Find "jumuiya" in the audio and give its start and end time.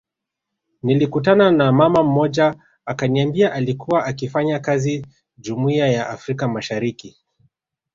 5.37-5.87